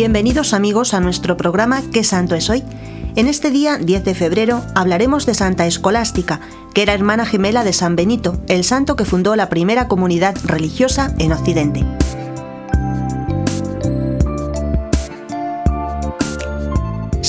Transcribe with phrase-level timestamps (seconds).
[0.00, 2.64] Bienvenidos amigos a nuestro programa ¿Qué santo es hoy?
[3.16, 6.40] En este día, 10 de febrero, hablaremos de Santa Escolástica,
[6.72, 11.14] que era hermana gemela de San Benito, el santo que fundó la primera comunidad religiosa
[11.18, 11.84] en Occidente.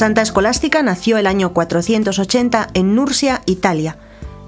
[0.00, 3.98] Santa Escolástica nació el año 480 en Nursia, Italia.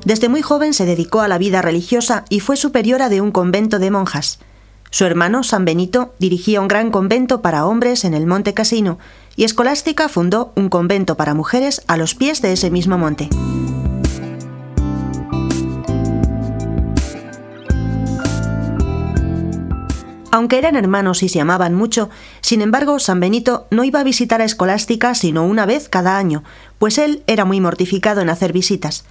[0.03, 3.79] Desde muy joven se dedicó a la vida religiosa y fue superiora de un convento
[3.79, 4.39] de monjas.
[4.91, 8.99] Su hermano, San Benito, dirigía un gran convento para hombres en el Monte Casino
[9.37, 13.29] y Escolástica fundó un convento para mujeres a los pies de ese mismo monte.
[20.33, 22.09] Aunque eran hermanos y se amaban mucho,
[22.41, 26.43] sin embargo, San Benito no iba a visitar a Escolástica sino una vez cada año,
[26.79, 29.05] pues él era muy mortificado en hacer visitas.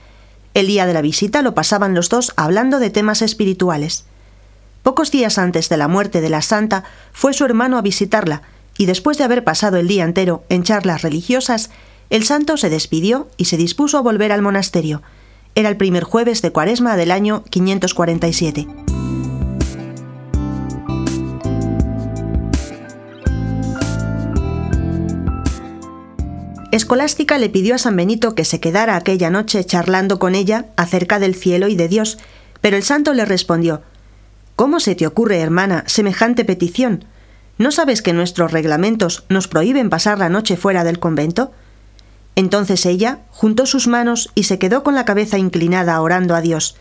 [0.55, 4.05] El día de la visita lo pasaban los dos hablando de temas espirituales.
[4.81, 8.41] Pocos días antes de la muerte de la santa, fue su hermano a visitarla,
[8.75, 11.69] y después de haber pasado el día entero en charlas religiosas,
[12.09, 15.03] el santo se despidió y se dispuso a volver al monasterio.
[15.53, 18.80] Era el primer jueves de cuaresma del año 547.
[26.71, 31.19] Escolástica le pidió a San Benito que se quedara aquella noche charlando con ella acerca
[31.19, 32.17] del cielo y de Dios,
[32.61, 33.81] pero el santo le respondió
[34.55, 37.03] ¿Cómo se te ocurre, hermana, semejante petición?
[37.57, 41.51] ¿No sabes que nuestros reglamentos nos prohíben pasar la noche fuera del convento?
[42.37, 46.77] Entonces ella juntó sus manos y se quedó con la cabeza inclinada orando a Dios.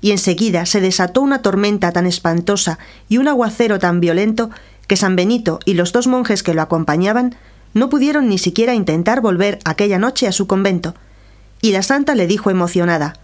[0.00, 4.50] Y enseguida se desató una tormenta tan espantosa y un aguacero tan violento
[4.86, 7.34] que San Benito y los dos monjes que lo acompañaban
[7.74, 10.94] no pudieron ni siquiera intentar volver aquella noche a su convento.
[11.60, 13.14] Y la santa le dijo emocionada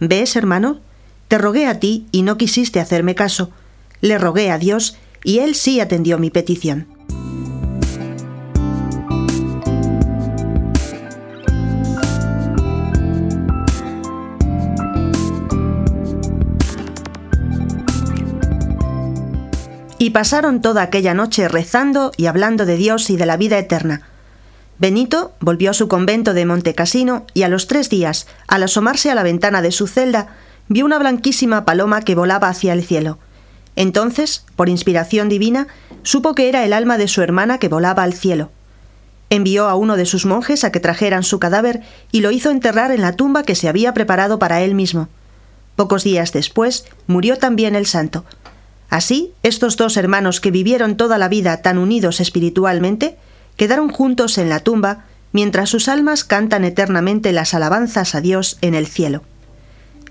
[0.00, 0.80] ¿Ves, hermano?
[1.28, 3.50] Te rogué a ti y no quisiste hacerme caso.
[4.00, 6.86] Le rogué a Dios y Él sí atendió mi petición.
[19.98, 24.02] Y pasaron toda aquella noche rezando y hablando de Dios y de la vida eterna.
[24.78, 29.16] Benito volvió a su convento de Montecasino y a los tres días, al asomarse a
[29.16, 30.28] la ventana de su celda,
[30.68, 33.18] vio una blanquísima paloma que volaba hacia el cielo.
[33.74, 35.66] Entonces, por inspiración divina,
[36.04, 38.50] supo que era el alma de su hermana que volaba al cielo.
[39.30, 41.82] Envió a uno de sus monjes a que trajeran su cadáver
[42.12, 45.08] y lo hizo enterrar en la tumba que se había preparado para él mismo.
[45.76, 48.24] Pocos días después murió también el santo,
[48.90, 53.16] Así, estos dos hermanos que vivieron toda la vida tan unidos espiritualmente,
[53.56, 58.74] quedaron juntos en la tumba mientras sus almas cantan eternamente las alabanzas a Dios en
[58.74, 59.22] el cielo.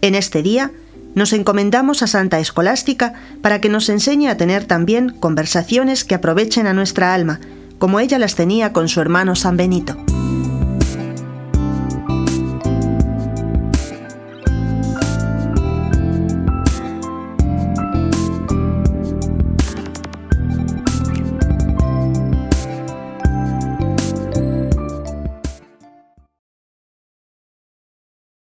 [0.01, 0.71] En este día,
[1.15, 6.67] nos encomendamos a Santa Escolástica para que nos enseñe a tener también conversaciones que aprovechen
[6.67, 7.39] a nuestra alma,
[7.79, 9.97] como ella las tenía con su hermano San Benito.